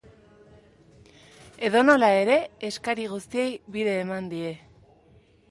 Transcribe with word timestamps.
Edonola 1.69 2.09
ere, 2.23 2.39
eskari 2.71 3.07
guztiei 3.13 3.47
bide 3.77 3.95
eman 4.07 4.33
die. 4.35 4.53